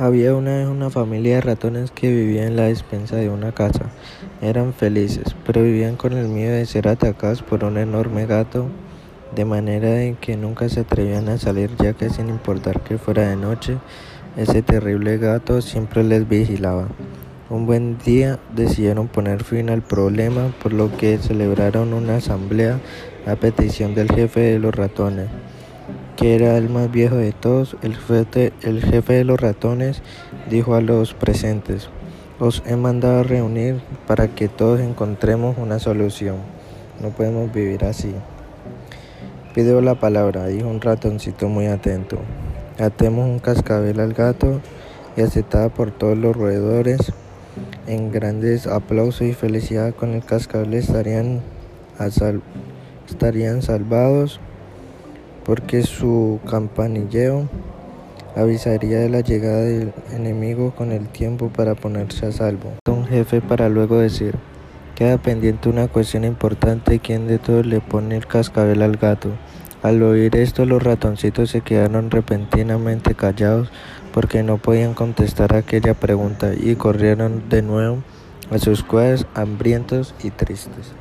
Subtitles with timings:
[0.00, 3.90] Había una vez una familia de ratones que vivía en la despensa de una casa.
[4.40, 8.68] Eran felices, pero vivían con el miedo de ser atacados por un enorme gato,
[9.34, 13.36] de manera que nunca se atrevían a salir ya que sin importar que fuera de
[13.36, 13.76] noche,
[14.38, 16.88] ese terrible gato siempre les vigilaba.
[17.50, 22.80] Un buen día decidieron poner fin al problema, por lo que celebraron una asamblea
[23.26, 25.28] a petición del jefe de los ratones
[26.20, 30.02] que era el más viejo de todos, el jefe, de los ratones
[30.50, 31.88] dijo a los presentes,
[32.38, 36.36] os he mandado a reunir para que todos encontremos una solución.
[37.00, 38.14] No podemos vivir así.
[39.54, 42.18] Pido la palabra, dijo un ratoncito muy atento.
[42.78, 44.60] Atemos un cascabel al gato
[45.16, 47.14] y aceptada por todos los roedores.
[47.86, 51.40] En grandes aplausos y felicidad con el cascabel estarían,
[53.08, 54.38] estarían salvados
[55.44, 57.48] porque su campanilleo
[58.36, 62.72] avisaría de la llegada del enemigo con el tiempo para ponerse a salvo.
[62.88, 64.34] Un jefe para luego decir,
[64.94, 69.30] queda pendiente una cuestión importante, ¿quién de todos le pone el cascabel al gato?
[69.82, 73.70] Al oír esto los ratoncitos se quedaron repentinamente callados
[74.12, 78.02] porque no podían contestar aquella pregunta y corrieron de nuevo
[78.50, 80.92] a sus cuevas hambrientos y tristes.